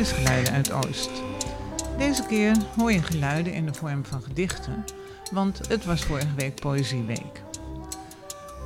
is 0.00 0.12
Geluiden 0.12 0.52
uit 0.52 0.72
Oost. 0.72 1.10
Deze 1.98 2.26
keer 2.26 2.56
hoor 2.76 2.92
je 2.92 3.02
geluiden 3.02 3.52
in 3.52 3.66
de 3.66 3.74
vorm 3.74 4.04
van 4.04 4.22
gedichten, 4.22 4.84
want 5.32 5.68
het 5.68 5.84
was 5.84 6.04
vorige 6.04 6.34
week 6.36 6.60
Poëzieweek. 6.60 7.42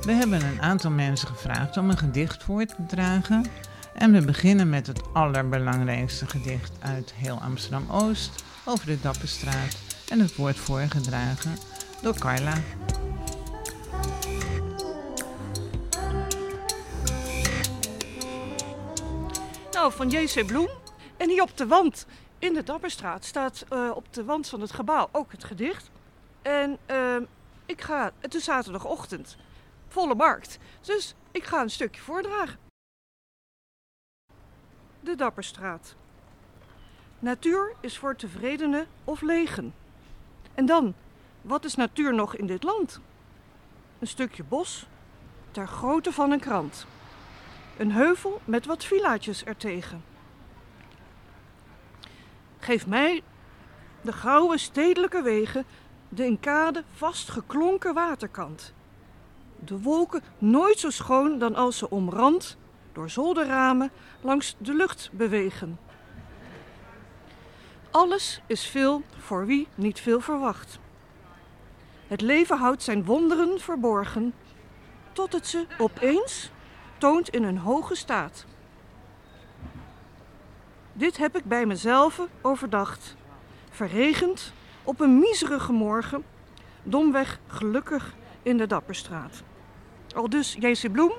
We 0.01 0.11
hebben 0.11 0.45
een 0.45 0.61
aantal 0.61 0.91
mensen 0.91 1.27
gevraagd 1.27 1.77
om 1.77 1.89
een 1.89 1.97
gedicht 1.97 2.43
voor 2.43 2.65
te 2.65 2.85
dragen. 2.87 3.45
En 3.93 4.11
we 4.11 4.25
beginnen 4.25 4.69
met 4.69 4.87
het 4.87 5.13
allerbelangrijkste 5.13 6.25
gedicht 6.27 6.71
uit 6.79 7.13
heel 7.15 7.39
Amsterdam-Oost 7.41 8.43
over 8.65 8.85
de 8.85 9.01
Dapperstraat. 9.01 9.77
En 10.09 10.19
het 10.19 10.35
wordt 10.35 10.57
voorgedragen 10.57 11.57
door 12.01 12.17
Carla. 12.17 12.53
Nou, 19.71 19.93
van 19.93 20.09
J.C. 20.09 20.45
Bloem. 20.45 20.84
En 21.25 21.31
hier 21.31 21.41
op 21.41 21.57
de 21.57 21.67
wand 21.67 22.05
in 22.39 22.53
de 22.53 22.63
Dapperstraat 22.63 23.25
staat 23.25 23.65
uh, 23.73 23.91
op 23.95 24.13
de 24.13 24.23
wand 24.23 24.47
van 24.47 24.61
het 24.61 24.71
gebouw 24.71 25.09
ook 25.11 25.31
het 25.31 25.43
gedicht. 25.43 25.89
En 26.41 26.77
uh, 26.91 27.17
ik 27.65 27.81
ga, 27.81 28.11
het 28.19 28.35
is 28.35 28.43
zaterdagochtend, 28.43 29.37
volle 29.87 30.15
markt. 30.15 30.57
Dus 30.81 31.15
ik 31.31 31.43
ga 31.43 31.61
een 31.61 31.69
stukje 31.69 32.01
voordragen. 32.01 32.59
De 34.99 35.15
Dapperstraat. 35.15 35.95
Natuur 37.19 37.75
is 37.79 37.97
voor 37.97 38.15
tevredenen 38.15 38.87
of 39.03 39.21
legen. 39.21 39.73
En 40.53 40.65
dan, 40.65 40.93
wat 41.41 41.65
is 41.65 41.75
natuur 41.75 42.13
nog 42.13 42.35
in 42.35 42.47
dit 42.47 42.63
land? 42.63 42.99
Een 43.99 44.07
stukje 44.07 44.43
bos, 44.43 44.87
ter 45.51 45.67
grootte 45.67 46.11
van 46.11 46.31
een 46.31 46.39
krant. 46.39 46.85
Een 47.77 47.91
heuvel 47.91 48.41
met 48.43 48.65
wat 48.65 48.83
villaatjes 48.83 49.43
ertegen. 49.43 50.13
Geef 52.65 52.87
mij 52.87 53.23
de 54.01 54.11
grauwe 54.11 54.57
stedelijke 54.57 55.21
wegen, 55.21 55.65
de 56.09 56.25
in 56.25 56.39
kade 56.39 56.83
vastgeklonken 56.91 57.93
waterkant. 57.93 58.73
De 59.59 59.81
wolken 59.81 60.21
nooit 60.37 60.79
zo 60.79 60.89
schoon 60.89 61.39
dan 61.39 61.55
als 61.55 61.77
ze 61.77 61.89
omrand 61.89 62.57
door 62.93 63.09
zolderramen 63.09 63.91
langs 64.21 64.55
de 64.57 64.73
lucht 64.73 65.09
bewegen. 65.11 65.79
Alles 67.91 68.41
is 68.47 68.67
veel 68.67 69.01
voor 69.17 69.45
wie 69.45 69.67
niet 69.75 69.99
veel 69.99 70.19
verwacht. 70.19 70.79
Het 72.07 72.21
leven 72.21 72.57
houdt 72.57 72.83
zijn 72.83 73.05
wonderen 73.05 73.59
verborgen, 73.59 74.33
tot 75.11 75.33
het 75.33 75.47
ze 75.47 75.65
opeens 75.77 76.51
toont 76.97 77.29
in 77.29 77.43
een 77.43 77.57
hoge 77.57 77.95
staat. 77.95 78.45
Dit 80.97 81.17
heb 81.17 81.37
ik 81.37 81.43
bij 81.45 81.65
mezelf 81.65 82.21
overdacht, 82.41 83.15
verregend 83.69 84.53
op 84.83 84.99
een 84.99 85.19
miserige 85.19 85.71
morgen, 85.71 86.23
domweg 86.83 87.39
gelukkig 87.47 88.15
in 88.41 88.57
de 88.57 88.67
Dapperstraat. 88.67 89.43
Al 90.15 90.29
dus 90.29 90.55
J.C. 90.59 90.91
Bloem. 90.91 91.11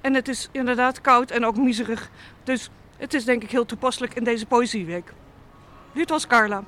En 0.00 0.14
het 0.14 0.28
is 0.28 0.48
inderdaad 0.52 1.00
koud 1.00 1.30
en 1.30 1.44
ook 1.44 1.56
miserig, 1.56 2.10
dus 2.44 2.70
het 2.96 3.14
is 3.14 3.24
denk 3.24 3.42
ik 3.42 3.50
heel 3.50 3.66
toepasselijk 3.66 4.14
in 4.14 4.24
deze 4.24 4.46
poëzieweek. 4.46 5.12
Dit 5.92 6.10
was 6.10 6.26
Carla. 6.26 6.64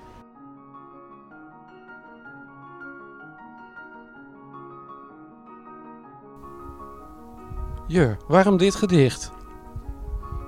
Jur, 7.86 8.16
waarom 8.28 8.56
dit 8.56 8.74
gedicht? 8.74 9.32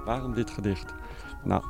Waarom 0.04 0.34
dit 0.34 0.50
gedicht? 0.50 0.94
Nou, 1.42 1.64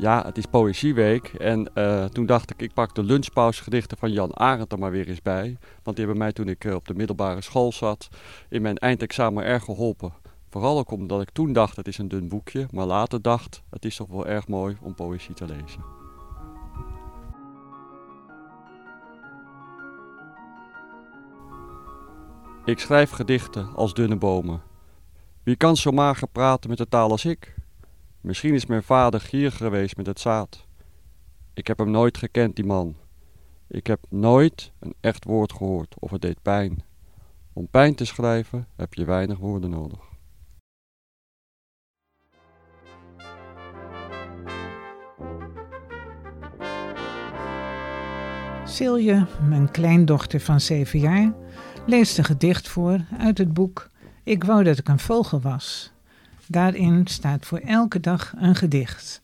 ja, 0.00 0.24
het 0.24 0.38
is 0.38 0.46
Poëzieweek. 0.46 1.28
En 1.28 1.70
uh, 1.74 2.04
toen 2.04 2.26
dacht 2.26 2.50
ik, 2.50 2.62
ik 2.62 2.74
pak 2.74 2.94
de 2.94 3.02
lunchpausegedichten 3.02 3.98
van 3.98 4.12
Jan 4.12 4.34
Arendt 4.34 4.72
er 4.72 4.78
maar 4.78 4.90
weer 4.90 5.08
eens 5.08 5.22
bij. 5.22 5.56
Want 5.82 5.96
die 5.96 6.06
hebben 6.06 6.24
mij 6.24 6.32
toen 6.32 6.48
ik 6.48 6.64
uh, 6.64 6.74
op 6.74 6.86
de 6.86 6.94
middelbare 6.94 7.40
school 7.40 7.72
zat 7.72 8.08
in 8.48 8.62
mijn 8.62 8.76
eindexamen 8.76 9.44
erg 9.44 9.64
geholpen. 9.64 10.12
Vooral 10.50 10.78
ook 10.78 10.90
omdat 10.90 11.22
ik 11.22 11.30
toen 11.30 11.52
dacht, 11.52 11.76
het 11.76 11.88
is 11.88 11.98
een 11.98 12.08
dun 12.08 12.28
boekje. 12.28 12.66
Maar 12.70 12.86
later 12.86 13.22
dacht, 13.22 13.62
het 13.70 13.84
is 13.84 13.96
toch 13.96 14.08
wel 14.08 14.26
erg 14.26 14.48
mooi 14.48 14.76
om 14.80 14.94
poëzie 14.94 15.34
te 15.34 15.46
lezen. 15.46 15.98
Ik 22.64 22.78
schrijf 22.78 23.10
gedichten 23.10 23.74
als 23.74 23.94
dunne 23.94 24.16
bomen. 24.16 24.62
Wie 25.42 25.56
kan 25.56 25.76
zo 25.76 25.90
mager 25.90 26.28
praten 26.28 26.68
met 26.68 26.78
de 26.78 26.88
taal 26.88 27.10
als 27.10 27.24
ik? 27.24 27.59
Misschien 28.20 28.54
is 28.54 28.66
mijn 28.66 28.82
vader 28.82 29.20
gier 29.20 29.52
geweest 29.52 29.96
met 29.96 30.06
het 30.06 30.20
zaad. 30.20 30.66
Ik 31.54 31.66
heb 31.66 31.78
hem 31.78 31.90
nooit 31.90 32.18
gekend, 32.18 32.56
die 32.56 32.64
man. 32.64 32.96
Ik 33.68 33.86
heb 33.86 34.00
nooit 34.08 34.72
een 34.78 34.94
echt 35.00 35.24
woord 35.24 35.52
gehoord 35.52 35.94
of 35.98 36.10
het 36.10 36.22
deed 36.22 36.42
pijn. 36.42 36.84
Om 37.52 37.68
pijn 37.68 37.94
te 37.94 38.04
schrijven 38.04 38.66
heb 38.76 38.94
je 38.94 39.04
weinig 39.04 39.38
woorden 39.38 39.70
nodig. 39.70 39.98
Silje, 48.64 49.26
mijn 49.48 49.70
kleindochter 49.70 50.40
van 50.40 50.60
zeven 50.60 50.98
jaar, 50.98 51.32
leest 51.86 52.18
een 52.18 52.24
gedicht 52.24 52.68
voor 52.68 53.04
uit 53.18 53.38
het 53.38 53.54
boek 53.54 53.90
Ik 54.24 54.44
wou 54.44 54.64
dat 54.64 54.78
ik 54.78 54.88
een 54.88 54.98
vogel 54.98 55.40
was 55.40 55.92
Daarin 56.50 57.06
staat 57.06 57.46
voor 57.46 57.58
elke 57.58 58.00
dag 58.00 58.34
een 58.36 58.54
gedicht. 58.54 59.22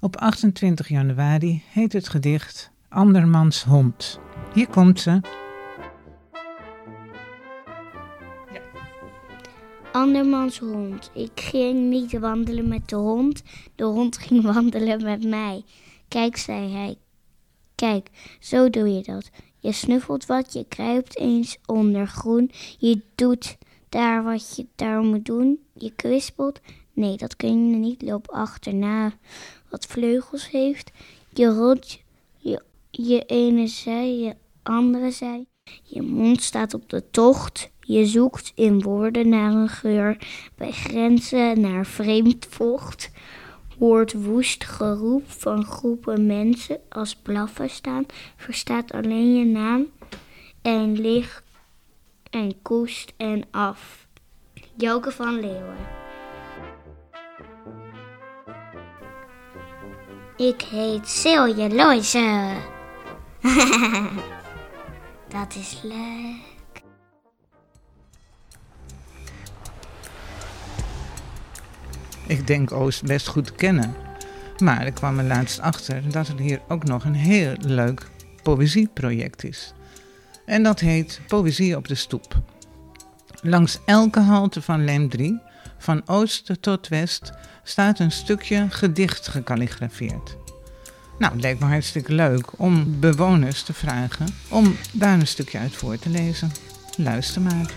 Op 0.00 0.16
28 0.16 0.88
januari 0.88 1.62
heet 1.70 1.92
het 1.92 2.08
gedicht 2.08 2.70
Andermans 2.88 3.64
hond. 3.64 4.20
Hier 4.54 4.68
komt 4.68 5.00
ze. 5.00 5.20
Andermans 9.92 10.58
hond. 10.58 11.10
Ik 11.14 11.30
ging 11.34 11.90
niet 11.90 12.18
wandelen 12.18 12.68
met 12.68 12.88
de 12.88 12.96
hond. 12.96 13.42
De 13.74 13.84
hond 13.84 14.18
ging 14.18 14.42
wandelen 14.52 15.02
met 15.02 15.24
mij. 15.24 15.64
Kijk, 16.08 16.36
zei 16.36 16.72
hij. 16.72 16.96
Kijk, 17.74 18.36
zo 18.40 18.70
doe 18.70 18.88
je 18.94 19.02
dat. 19.02 19.30
Je 19.58 19.72
snuffelt 19.72 20.26
wat, 20.26 20.52
je 20.52 20.64
kruipt 20.68 21.18
eens 21.18 21.58
onder 21.66 22.06
groen. 22.06 22.50
Je 22.78 23.02
doet 23.14 23.56
daar 23.88 24.24
wat 24.24 24.56
je 24.56 24.66
daar 24.74 25.00
moet 25.00 25.24
doen. 25.24 25.58
Je 25.72 25.90
kwispelt. 25.90 26.60
Nee, 26.92 27.16
dat 27.16 27.36
kun 27.36 27.70
je 27.70 27.76
niet. 27.76 28.02
Loop 28.02 28.30
achterna 28.30 29.12
wat 29.70 29.86
vleugels 29.86 30.50
heeft. 30.50 30.90
Je 31.34 31.46
rolt 31.46 31.98
je, 32.36 32.62
je 32.90 33.24
ene 33.26 33.66
zij, 33.66 34.18
je 34.18 34.36
andere 34.62 35.10
zij. 35.10 35.46
Je 35.82 36.02
mond 36.02 36.42
staat 36.42 36.74
op 36.74 36.88
de 36.88 37.10
tocht. 37.10 37.70
Je 37.80 38.06
zoekt 38.06 38.52
in 38.54 38.82
woorden 38.82 39.28
naar 39.28 39.52
een 39.52 39.68
geur. 39.68 40.18
Bij 40.56 40.72
grenzen 40.72 41.60
naar 41.60 41.86
vreemd 41.86 42.46
vocht. 42.46 43.10
Hoort 43.78 44.24
woest 44.24 44.64
geroep 44.64 45.30
van 45.30 45.64
groepen 45.64 46.26
mensen 46.26 46.80
als 46.88 47.16
blaffen 47.16 47.70
staan. 47.70 48.06
Verstaat 48.36 48.92
alleen 48.92 49.36
je 49.36 49.44
naam. 49.44 49.86
En 50.62 51.00
ligt 51.00 51.42
en 52.30 52.62
koest 52.62 53.12
en 53.16 53.44
af. 53.50 54.06
Joke 54.76 55.10
van 55.10 55.40
Leeuwen. 55.40 55.76
Ik 60.36 60.62
heet 60.62 61.08
Cellulose. 61.08 62.52
Dat 65.28 65.54
is 65.54 65.80
leuk. 65.82 66.56
Ik 72.26 72.46
denk 72.46 72.72
Oost 72.72 73.04
best 73.04 73.26
goed 73.26 73.44
te 73.44 73.52
kennen. 73.52 73.94
Maar 74.58 74.86
ik 74.86 74.94
kwam 74.94 75.18
er 75.18 75.24
laatst 75.24 75.60
achter 75.60 76.10
dat 76.10 76.28
er 76.28 76.38
hier 76.38 76.60
ook 76.68 76.84
nog 76.84 77.04
een 77.04 77.14
heel 77.14 77.54
leuk 77.58 78.06
poëzieproject 78.42 79.44
is. 79.44 79.74
En 80.48 80.62
dat 80.62 80.80
heet 80.80 81.20
Poëzie 81.26 81.76
op 81.76 81.88
de 81.88 81.94
Stoep. 81.94 82.40
Langs 83.42 83.78
elke 83.84 84.20
halte 84.20 84.62
van 84.62 84.84
Leem 84.84 85.08
3, 85.08 85.40
van 85.78 86.02
oost 86.06 86.50
tot 86.60 86.88
west, 86.88 87.32
staat 87.62 87.98
een 87.98 88.10
stukje 88.10 88.66
gedicht 88.70 89.28
gekalligrafeerd. 89.28 90.36
Nou, 91.18 91.32
het 91.32 91.42
lijkt 91.42 91.60
me 91.60 91.66
hartstikke 91.66 92.12
leuk 92.12 92.58
om 92.58 93.00
bewoners 93.00 93.62
te 93.62 93.72
vragen 93.72 94.26
om 94.48 94.76
daar 94.92 95.18
een 95.18 95.26
stukje 95.26 95.58
uit 95.58 95.76
voor 95.76 95.98
te 95.98 96.08
lezen. 96.08 96.50
Luister 96.96 97.42
maar. 97.42 97.72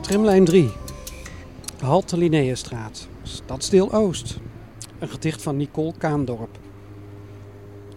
Trimlijn 0.00 0.44
3. 0.44 0.72
Halte 1.80 2.16
Linnaeusstraat, 2.16 3.08
Stadsdeel 3.22 3.92
Oost. 3.92 4.40
Een 5.02 5.08
gedicht 5.08 5.42
van 5.42 5.56
Nicole 5.56 5.92
Kaandorp. 5.98 6.58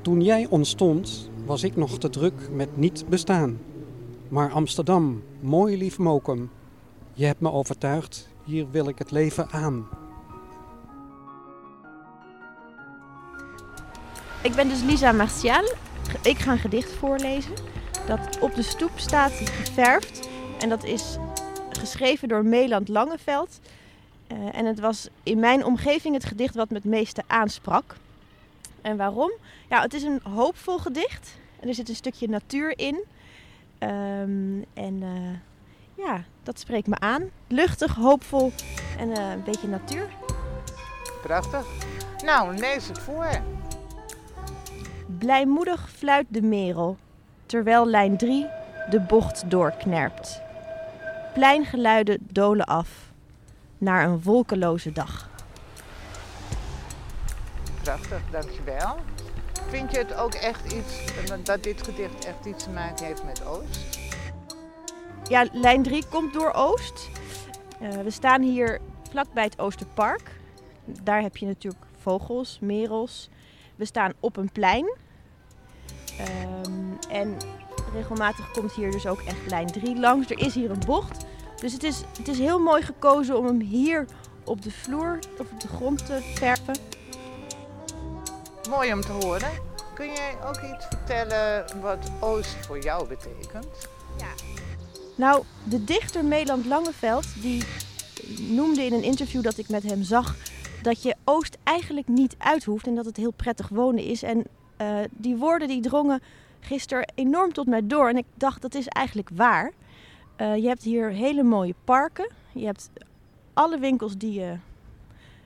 Toen 0.01 0.21
jij 0.21 0.47
ontstond, 0.49 1.29
was 1.45 1.63
ik 1.63 1.75
nog 1.75 1.97
te 1.97 2.09
druk 2.09 2.49
met 2.51 2.77
niet 2.77 3.05
bestaan. 3.09 3.59
Maar 4.27 4.51
Amsterdam, 4.51 5.23
mooi 5.39 5.77
lief 5.77 5.97
Mokum, 5.97 6.49
Je 7.13 7.25
hebt 7.25 7.39
me 7.39 7.51
overtuigd, 7.51 8.27
hier 8.43 8.71
wil 8.71 8.87
ik 8.87 8.97
het 8.97 9.11
leven 9.11 9.49
aan. 9.49 9.87
Ik 14.43 14.55
ben 14.55 14.67
dus 14.67 14.83
Lisa 14.83 15.11
Martial. 15.11 15.63
Ik 16.23 16.37
ga 16.37 16.51
een 16.51 16.57
gedicht 16.57 16.91
voorlezen 16.91 17.53
dat 18.07 18.39
op 18.39 18.55
de 18.55 18.63
stoep 18.63 18.91
staat 18.95 19.31
geverfd. 19.31 20.29
En 20.59 20.69
dat 20.69 20.83
is 20.83 21.17
geschreven 21.69 22.27
door 22.27 22.45
Meeland 22.45 22.87
Langeveld. 22.87 23.59
Uh, 24.31 24.55
en 24.57 24.65
het 24.65 24.79
was 24.79 25.07
in 25.23 25.39
mijn 25.39 25.65
omgeving 25.65 26.13
het 26.13 26.25
gedicht 26.25 26.55
wat 26.55 26.69
me 26.69 26.75
het 26.75 26.85
meeste 26.85 27.23
aansprak. 27.27 27.95
En 28.81 28.97
waarom? 28.97 29.31
Ja, 29.69 29.81
het 29.81 29.93
is 29.93 30.03
een 30.03 30.19
hoopvol 30.23 30.77
gedicht. 30.77 31.37
En 31.59 31.67
er 31.67 31.73
zit 31.73 31.89
een 31.89 31.95
stukje 31.95 32.29
natuur 32.29 32.79
in. 32.79 33.03
Um, 33.79 34.65
en 34.73 35.01
uh, 35.01 36.05
ja, 36.05 36.23
dat 36.43 36.59
spreekt 36.59 36.87
me 36.87 36.99
aan. 36.99 37.29
Luchtig, 37.47 37.95
hoopvol 37.95 38.51
en 38.97 39.09
uh, 39.09 39.31
een 39.31 39.43
beetje 39.43 39.67
natuur. 39.67 40.07
Prachtig. 41.21 41.65
Nou, 42.23 42.57
lees 42.57 42.87
het 42.87 42.99
voor. 42.99 43.41
Blijmoedig 45.17 45.89
fluit 45.89 46.25
de 46.29 46.41
merel, 46.41 46.97
terwijl 47.45 47.87
lijn 47.87 48.17
3 48.17 48.47
de 48.89 48.99
bocht 48.99 49.49
doorknerpt. 49.49 50.41
Pleingeluiden 51.33 52.17
dolen 52.21 52.65
af 52.65 53.13
naar 53.77 54.05
een 54.05 54.21
wolkeloze 54.21 54.91
dag. 54.91 55.29
Prachtig, 57.81 58.21
dankjewel. 58.31 58.95
Vind 59.69 59.91
je 59.91 59.97
het 59.97 60.13
ook 60.13 60.33
echt 60.33 60.73
iets, 60.73 61.03
dat 61.43 61.63
dit 61.63 61.83
gedicht 61.83 62.25
echt 62.25 62.45
iets 62.45 62.63
te 62.63 62.69
maken 62.69 63.05
heeft 63.05 63.23
met 63.23 63.45
Oost? 63.45 63.99
Ja, 65.29 65.47
lijn 65.51 65.83
3 65.83 66.03
komt 66.09 66.33
door 66.33 66.51
Oost. 66.53 67.09
Uh, 67.81 67.89
we 67.89 68.09
staan 68.09 68.41
hier 68.41 68.79
vlakbij 69.09 69.43
het 69.43 69.59
Oosterpark. 69.59 70.39
Daar 71.03 71.21
heb 71.21 71.37
je 71.37 71.45
natuurlijk 71.45 71.83
vogels, 72.01 72.57
merels. 72.61 73.29
We 73.75 73.85
staan 73.85 74.13
op 74.19 74.37
een 74.37 74.51
plein. 74.51 74.95
Um, 76.19 76.97
en 77.09 77.37
regelmatig 77.93 78.51
komt 78.51 78.71
hier 78.71 78.91
dus 78.91 79.07
ook 79.07 79.21
echt 79.21 79.47
lijn 79.47 79.67
3 79.67 79.99
langs. 79.99 80.29
Er 80.29 80.39
is 80.39 80.55
hier 80.55 80.71
een 80.71 80.83
bocht. 80.85 81.25
Dus 81.65 81.73
het 81.73 81.83
is, 81.83 82.01
het 82.17 82.27
is 82.27 82.39
heel 82.39 82.59
mooi 82.59 82.81
gekozen 82.81 83.37
om 83.37 83.45
hem 83.45 83.59
hier 83.59 84.05
op 84.43 84.61
de 84.61 84.71
vloer 84.71 85.19
of 85.39 85.51
op 85.51 85.59
de 85.59 85.67
grond 85.67 86.05
te 86.05 86.19
verven. 86.33 86.75
Mooi 88.69 88.93
om 88.93 89.01
te 89.01 89.11
horen. 89.11 89.49
Kun 89.93 90.05
jij 90.05 90.35
ook 90.47 90.61
iets 90.73 90.85
vertellen 90.85 91.65
wat 91.81 92.11
Oost 92.19 92.65
voor 92.65 92.79
jou 92.79 93.07
betekent? 93.07 93.87
Ja. 94.17 94.27
Nou, 95.15 95.43
de 95.63 95.83
dichter 95.83 96.25
Meland 96.25 96.65
Langeveld 96.65 97.41
die 97.41 97.63
noemde 98.39 98.83
in 98.83 98.93
een 98.93 99.03
interview 99.03 99.43
dat 99.43 99.57
ik 99.57 99.69
met 99.69 99.83
hem 99.83 100.03
zag 100.03 100.35
dat 100.81 101.03
je 101.03 101.15
Oost 101.23 101.57
eigenlijk 101.63 102.07
niet 102.07 102.35
uit 102.37 102.63
hoeft 102.63 102.87
en 102.87 102.95
dat 102.95 103.05
het 103.05 103.17
heel 103.17 103.33
prettig 103.33 103.67
wonen 103.69 104.03
is. 104.03 104.23
En 104.23 104.43
uh, 104.81 104.97
die 105.11 105.35
woorden 105.35 105.67
die 105.67 105.81
drongen 105.81 106.21
gisteren 106.59 107.11
enorm 107.15 107.53
tot 107.53 107.67
mij 107.67 107.87
door 107.87 108.09
en 108.09 108.17
ik 108.17 108.25
dacht 108.33 108.61
dat 108.61 108.75
is 108.75 108.87
eigenlijk 108.87 109.29
waar. 109.33 109.71
Uh, 110.37 110.55
je 110.55 110.67
hebt 110.67 110.83
hier 110.83 111.09
hele 111.09 111.43
mooie 111.43 111.75
parken. 111.83 112.29
Je 112.53 112.65
hebt 112.65 112.89
alle 113.53 113.79
winkels 113.79 114.17
die, 114.17 114.39
uh, 114.41 114.51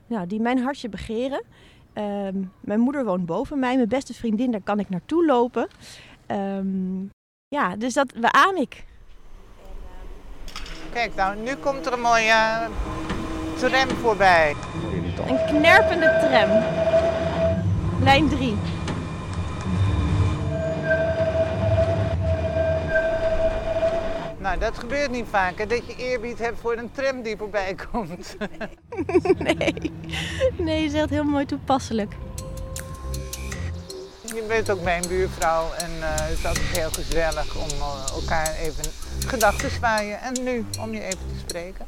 nou, 0.08 0.28
die 0.28 0.40
mijn 0.40 0.60
hartje 0.60 0.90
begeren. 0.90 1.44
Ehm, 1.94 2.44
mijn 2.60 2.80
moeder 2.80 3.06
woont 3.06 3.26
boven 3.26 3.60
mij. 3.60 3.76
Mijn 3.76 3.88
beste 3.88 4.14
vriendin, 4.14 4.52
daar 4.52 4.62
kan 4.62 4.80
ik 4.80 4.90
naartoe 4.90 5.26
lopen. 5.26 5.68
Um, 6.28 7.10
ja, 7.48 7.76
dus 7.76 7.94
dat 7.94 8.14
beaam 8.20 8.56
ik. 8.56 8.86
Kijk, 10.94 11.16
nou, 11.16 11.38
nu 11.38 11.56
komt 11.56 11.86
er 11.86 11.94
een 11.94 12.02
mooie 12.02 12.68
tram 13.58 13.90
voorbij. 13.90 14.56
Een 15.28 15.46
knerpende 15.46 16.18
tram. 16.20 16.50
Lijn 18.04 18.30
3. 18.30 18.56
Nou, 24.50 24.62
dat 24.62 24.80
gebeurt 24.80 25.12
niet 25.12 25.26
vaker, 25.30 25.68
dat 25.68 25.86
je 25.86 25.96
eerbied 25.96 26.40
hebt 26.40 26.60
voor 26.60 26.78
een 26.78 26.92
tram 26.92 27.22
die 27.22 27.38
voorbij 27.38 27.76
komt. 27.92 28.38
nee, 29.58 29.92
nee, 30.58 30.82
je 30.84 30.90
zegt 30.90 31.10
heel 31.10 31.24
mooi 31.24 31.46
toepasselijk. 31.46 32.16
Je 34.26 34.46
bent 34.48 34.70
ook 34.70 34.82
mijn 34.82 35.08
buurvrouw 35.08 35.74
en 35.74 35.92
uh, 35.92 36.06
het 36.06 36.38
is 36.38 36.46
altijd 36.46 36.66
heel 36.66 36.90
gezellig 36.90 37.56
om 37.56 37.70
uh, 37.78 38.06
elkaar 38.22 38.56
even 38.56 38.92
gedachten 39.28 39.70
zwaaien. 39.70 40.22
En 40.22 40.44
nu 40.44 40.66
om 40.80 40.94
je 40.94 41.02
even 41.02 41.28
te 41.28 41.40
spreken. 41.40 41.86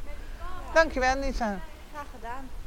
Dankjewel, 0.74 1.18
Lisa. 1.18 1.60
Graag 1.92 2.06
gedaan. 2.14 2.61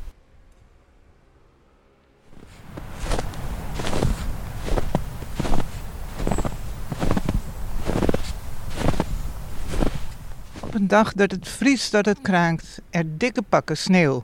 Een 10.75 10.87
dag 10.87 11.13
dat 11.13 11.31
het 11.31 11.47
vriest, 11.47 11.91
dat 11.91 12.05
het 12.05 12.21
kraakt, 12.21 12.81
er 12.89 13.17
dikke 13.17 13.41
pakken 13.41 13.77
sneeuw 13.77 14.23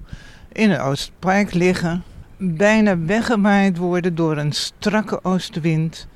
in 0.51 0.69
het 0.69 0.80
Oostpark 0.80 1.53
liggen, 1.53 2.03
bijna 2.38 2.98
weggemaaid 2.98 3.77
worden 3.77 4.15
door 4.15 4.38
een 4.38 4.51
strakke 4.51 5.24
oostenwind, 5.24 6.07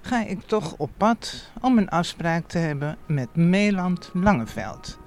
ga 0.00 0.26
ik 0.26 0.38
toch 0.46 0.74
op 0.76 0.90
pad 0.96 1.50
om 1.60 1.78
een 1.78 1.88
afspraak 1.88 2.48
te 2.48 2.58
hebben 2.58 2.96
met 3.06 3.36
Meeland 3.36 4.10
Langeveld. 4.12 4.98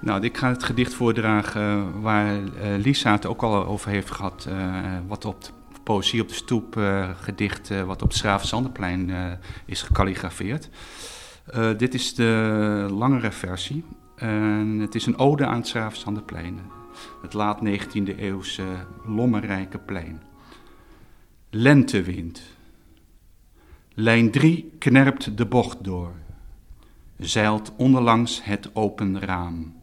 Nou, 0.00 0.22
ik 0.22 0.36
ga 0.36 0.48
het 0.48 0.62
gedicht 0.62 0.94
voordragen 0.94 2.00
waar 2.00 2.36
uh, 2.36 2.48
Lisa 2.76 3.12
het 3.12 3.26
ook 3.26 3.42
al 3.42 3.66
over 3.66 3.90
heeft 3.90 4.10
gehad. 4.10 4.46
Uh, 4.48 4.76
wat 5.06 5.24
op 5.24 5.42
de 5.42 5.50
poëzie 5.82 6.22
op 6.22 6.28
de 6.28 6.34
stoep 6.34 6.76
uh, 6.76 7.08
gedicht 7.20 7.68
wat 7.84 8.02
op 8.02 8.08
het 8.08 8.18
Schravensanderplein 8.18 9.10
is 9.64 9.82
gekalligrafeerd. 9.82 10.68
Uh, 11.50 11.70
dit 11.76 11.94
is 11.94 12.14
de 12.14 12.86
langere 12.90 13.32
versie. 13.32 13.84
En 14.16 14.78
het 14.78 14.94
is 14.94 15.06
een 15.06 15.18
ode 15.18 15.46
aan 15.46 15.56
het 15.56 15.66
Schravensandeplein. 15.66 16.60
Het 17.22 17.32
laat 17.32 17.60
19e 17.64 18.18
eeuwse 18.18 18.64
lommerrijke 19.04 19.78
plein. 19.78 20.22
Lentewind. 21.50 22.42
Lijn 23.94 24.30
3 24.30 24.72
knerpt 24.78 25.36
de 25.36 25.46
bocht 25.46 25.84
door. 25.84 26.12
Zeilt 27.18 27.72
onderlangs 27.76 28.44
het 28.44 28.74
open 28.74 29.20
raam. 29.20 29.74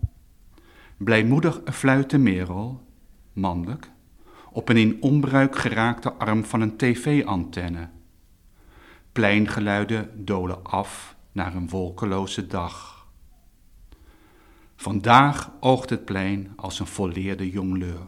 Blijmoedig 0.97 1.61
fluit 1.65 2.09
de 2.09 2.17
merel, 2.17 2.83
mannelijk, 3.33 3.91
op 4.51 4.69
een 4.69 4.77
in 4.77 4.97
onbruik 5.01 5.55
geraakte 5.55 6.13
arm 6.13 6.45
van 6.45 6.61
een 6.61 6.77
tv-antenne. 6.77 7.89
Pleingeluiden 9.11 10.25
dolen 10.25 10.63
af 10.63 11.17
naar 11.31 11.55
een 11.55 11.69
wolkeloze 11.69 12.47
dag. 12.47 13.07
Vandaag 14.75 15.51
oogt 15.59 15.89
het 15.89 16.05
plein 16.05 16.53
als 16.55 16.79
een 16.79 16.87
volleerde 16.87 17.49
jongleur. 17.49 18.01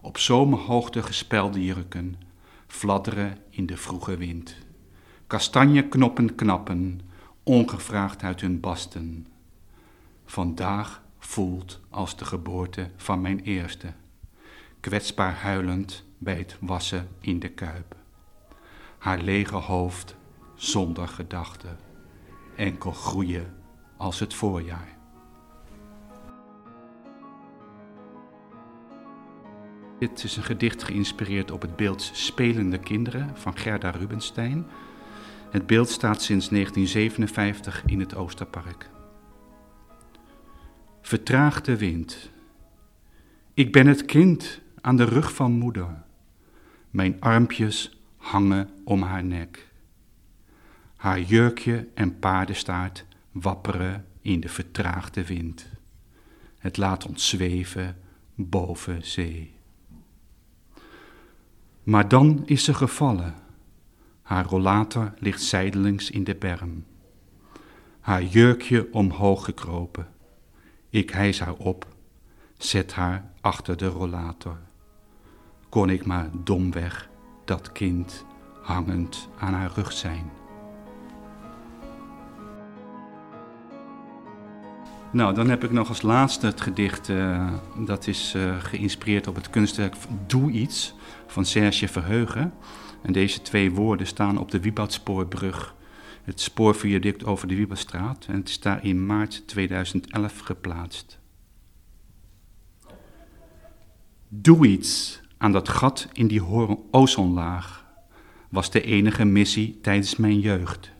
Op 0.00 0.18
zomerhoogte 0.18 1.02
gespelde 1.02 1.64
jurken 1.64 2.16
fladderen 2.66 3.38
in 3.50 3.66
de 3.66 3.76
vroege 3.76 4.16
wind. 4.16 4.56
Kastanjeknoppen 5.26 6.34
knappen, 6.34 7.00
ongevraagd 7.42 8.22
uit 8.22 8.40
hun 8.40 8.60
basten. 8.60 9.26
Vandaag 10.24 11.02
voelt 11.18 11.80
als 11.88 12.16
de 12.16 12.24
geboorte 12.24 12.90
van 12.96 13.20
mijn 13.20 13.40
eerste, 13.40 13.92
kwetsbaar 14.80 15.34
huilend 15.34 16.04
bij 16.18 16.36
het 16.36 16.56
wassen 16.60 17.08
in 17.20 17.38
de 17.38 17.48
kuip. 17.48 17.96
Haar 18.98 19.20
lege 19.20 19.56
hoofd 19.56 20.16
zonder 20.54 21.08
gedachten 21.08 21.78
enkel 22.60 22.92
groeien 22.92 23.54
als 23.96 24.18
het 24.18 24.34
voorjaar. 24.34 24.98
Dit 29.98 30.24
is 30.24 30.36
een 30.36 30.42
gedicht 30.42 30.82
geïnspireerd 30.82 31.50
op 31.50 31.62
het 31.62 31.76
beeld 31.76 32.10
Spelende 32.12 32.78
Kinderen 32.78 33.36
van 33.36 33.56
Gerda 33.56 33.90
Rubenstein. 33.90 34.66
Het 35.50 35.66
beeld 35.66 35.88
staat 35.88 36.22
sinds 36.22 36.48
1957 36.48 37.82
in 37.86 38.00
het 38.00 38.14
Oosterpark. 38.14 38.90
Vertraagde 41.00 41.76
wind. 41.76 42.30
Ik 43.54 43.72
ben 43.72 43.86
het 43.86 44.04
kind 44.04 44.60
aan 44.80 44.96
de 44.96 45.04
rug 45.04 45.34
van 45.34 45.52
moeder. 45.52 46.02
Mijn 46.90 47.20
armpjes 47.20 48.00
hangen 48.16 48.70
om 48.84 49.02
haar 49.02 49.24
nek. 49.24 49.69
Haar 51.00 51.20
jurkje 51.20 51.88
en 51.94 52.18
paardenstaart 52.18 53.06
wapperen 53.32 54.06
in 54.20 54.40
de 54.40 54.48
vertraagde 54.48 55.26
wind. 55.26 55.68
Het 56.58 56.76
laat 56.76 57.06
ons 57.06 57.28
zweven 57.28 57.96
boven 58.34 59.04
zee. 59.04 59.54
Maar 61.82 62.08
dan 62.08 62.42
is 62.46 62.64
ze 62.64 62.74
gevallen. 62.74 63.34
Haar 64.22 64.44
rollator 64.44 65.12
ligt 65.18 65.42
zijdelings 65.42 66.10
in 66.10 66.24
de 66.24 66.34
berm. 66.34 66.84
Haar 68.00 68.22
jurkje 68.22 68.92
omhoog 68.92 69.44
gekropen, 69.44 70.08
Ik 70.90 71.10
hijs 71.10 71.40
haar 71.40 71.56
op, 71.56 71.86
zet 72.58 72.92
haar 72.92 73.30
achter 73.40 73.76
de 73.76 73.86
rollator. 73.86 74.58
Kon 75.68 75.90
ik 75.90 76.06
maar 76.06 76.30
domweg 76.44 77.08
dat 77.44 77.72
kind 77.72 78.24
hangend 78.62 79.28
aan 79.38 79.52
haar 79.52 79.72
rug 79.74 79.92
zijn. 79.92 80.39
Nou, 85.12 85.34
dan 85.34 85.48
heb 85.48 85.64
ik 85.64 85.70
nog 85.70 85.88
als 85.88 86.02
laatste 86.02 86.46
het 86.46 86.60
gedicht, 86.60 87.08
uh, 87.08 87.52
dat 87.78 88.06
is 88.06 88.34
uh, 88.36 88.60
geïnspireerd 88.60 89.26
op 89.26 89.34
het 89.34 89.50
kunstwerk 89.50 89.94
Doe 90.26 90.50
iets 90.50 90.94
van 91.26 91.44
Serge 91.44 91.88
Verheugen. 91.88 92.52
En 93.02 93.12
deze 93.12 93.42
twee 93.42 93.72
woorden 93.72 94.06
staan 94.06 94.38
op 94.38 94.50
de 94.50 94.60
Wieboudspoorbrug, 94.60 95.74
het 96.24 96.40
spoorviaduct 96.40 97.24
over 97.24 97.48
de 97.48 97.54
Wieboudstraat. 97.54 98.26
En 98.28 98.34
het 98.34 98.48
is 98.48 98.60
daar 98.60 98.84
in 98.84 99.06
maart 99.06 99.42
2011 99.46 100.38
geplaatst. 100.38 101.18
Doe 104.28 104.66
iets 104.66 105.20
aan 105.38 105.52
dat 105.52 105.68
gat 105.68 106.08
in 106.12 106.26
die 106.26 106.42
ozonlaag, 106.90 107.86
was 108.48 108.70
de 108.70 108.82
enige 108.82 109.24
missie 109.24 109.78
tijdens 109.80 110.16
mijn 110.16 110.40
jeugd. 110.40 110.90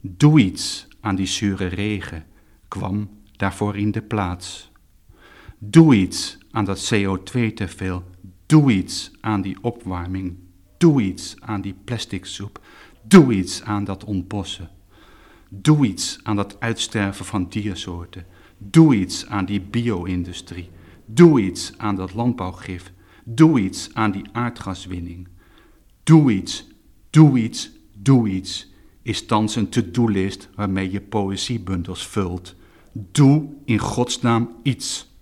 Doe 0.00 0.40
iets 0.40 0.88
aan 1.00 1.14
die 1.14 1.26
zure 1.26 1.66
regen, 1.66 2.26
kwam 2.68 3.08
daarvoor 3.36 3.76
in 3.76 3.90
de 3.90 4.02
plaats. 4.02 4.72
Doe 5.58 5.94
iets 5.94 6.38
aan 6.50 6.64
dat 6.64 6.94
CO2 6.94 7.52
te 7.54 7.68
veel. 7.68 8.04
Doe 8.46 8.72
iets 8.72 9.10
aan 9.20 9.42
die 9.42 9.56
opwarming. 9.60 10.36
Doe 10.78 11.02
iets 11.02 11.36
aan 11.40 11.60
die 11.60 11.74
plastic 11.84 12.24
soep. 12.24 12.60
Doe 13.02 13.34
iets 13.34 13.62
aan 13.62 13.84
dat 13.84 14.04
ontbossen. 14.04 14.70
Doe 15.48 15.86
iets 15.86 16.18
aan 16.22 16.36
dat 16.36 16.60
uitsterven 16.60 17.24
van 17.24 17.48
diersoorten. 17.48 18.26
Doe 18.58 18.94
iets 18.94 19.26
aan 19.26 19.44
die 19.44 19.60
bio-industrie. 19.60 20.70
Doe 21.06 21.40
iets 21.40 21.72
aan 21.76 21.96
dat 21.96 22.14
landbouwgif. 22.14 22.92
Doe 23.24 23.60
iets 23.60 23.90
aan 23.92 24.10
die 24.10 24.24
aardgaswinning. 24.32 25.28
Doe 26.02 26.32
iets, 26.32 26.66
doe 27.10 27.38
iets, 27.38 27.70
doe 27.92 28.28
iets 28.28 28.72
is 29.02 29.26
thans 29.26 29.56
een 29.56 29.68
to-do-list 29.68 30.48
waarmee 30.54 30.90
je 30.90 31.00
poëziebundels 31.00 32.06
vult. 32.06 32.54
Doe 32.96 33.48
in 33.64 33.78
godsnaam 33.78 34.56
iets. 34.62 35.12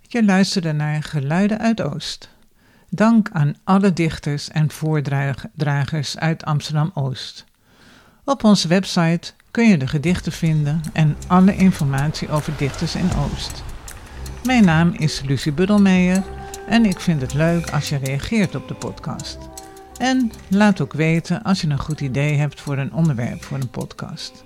Je 0.00 0.24
luisterde 0.24 0.72
naar 0.72 1.02
Geluiden 1.02 1.58
uit 1.58 1.80
Oost. 1.80 2.28
Dank 2.88 3.30
aan 3.32 3.54
alle 3.64 3.92
dichters 3.92 4.48
en 4.48 4.70
voordragers 4.70 6.18
uit 6.18 6.44
Amsterdam-Oost. 6.44 7.44
Op 8.24 8.44
onze 8.44 8.68
website 8.68 9.32
kun 9.50 9.68
je 9.68 9.76
de 9.76 9.86
gedichten 9.86 10.32
vinden 10.32 10.80
en 10.92 11.16
alle 11.26 11.56
informatie 11.56 12.28
over 12.28 12.52
dichters 12.56 12.94
in 12.94 13.08
Oost. 13.14 13.73
Mijn 14.44 14.64
naam 14.64 14.94
is 14.98 15.20
Lucie 15.20 15.52
Buddelmeijer 15.52 16.22
en 16.68 16.84
ik 16.84 17.00
vind 17.00 17.20
het 17.20 17.34
leuk 17.34 17.70
als 17.70 17.88
je 17.88 17.96
reageert 17.96 18.54
op 18.54 18.68
de 18.68 18.74
podcast. 18.74 19.38
En 19.98 20.32
laat 20.48 20.80
ook 20.80 20.92
weten 20.92 21.42
als 21.42 21.60
je 21.60 21.68
een 21.68 21.78
goed 21.78 22.00
idee 22.00 22.34
hebt 22.34 22.60
voor 22.60 22.78
een 22.78 22.92
onderwerp 22.92 23.44
voor 23.44 23.58
een 23.58 23.70
podcast. 23.70 24.44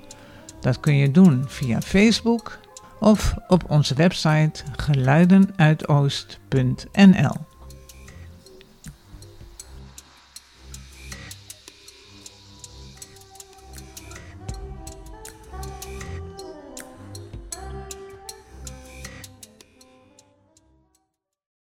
Dat 0.61 0.81
kun 0.81 0.97
je 0.97 1.11
doen 1.11 1.45
via 1.47 1.81
Facebook 1.81 2.59
of 3.01 3.35
op 3.49 3.71
onze 3.71 3.95
website 3.95 4.63
geluidenuitoost.nl. 4.77 7.48